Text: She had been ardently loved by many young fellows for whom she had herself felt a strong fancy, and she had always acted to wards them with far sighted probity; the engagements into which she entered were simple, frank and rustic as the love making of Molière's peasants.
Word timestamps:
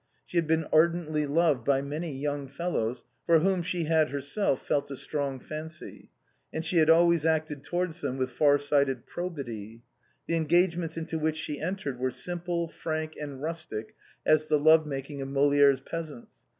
She 0.25 0.37
had 0.37 0.47
been 0.47 0.65
ardently 0.73 1.27
loved 1.27 1.63
by 1.63 1.83
many 1.83 2.11
young 2.11 2.47
fellows 2.47 3.03
for 3.27 3.37
whom 3.37 3.61
she 3.61 3.83
had 3.83 4.09
herself 4.09 4.65
felt 4.65 4.89
a 4.89 4.97
strong 4.97 5.39
fancy, 5.39 6.09
and 6.51 6.65
she 6.65 6.77
had 6.77 6.89
always 6.89 7.23
acted 7.23 7.63
to 7.65 7.75
wards 7.75 8.01
them 8.01 8.17
with 8.17 8.31
far 8.31 8.57
sighted 8.57 9.05
probity; 9.05 9.83
the 10.25 10.35
engagements 10.37 10.97
into 10.97 11.19
which 11.19 11.37
she 11.37 11.59
entered 11.61 11.99
were 11.99 12.09
simple, 12.09 12.67
frank 12.67 13.13
and 13.15 13.43
rustic 13.43 13.93
as 14.25 14.47
the 14.47 14.57
love 14.57 14.87
making 14.87 15.21
of 15.21 15.29
Molière's 15.29 15.81
peasants. 15.81 16.33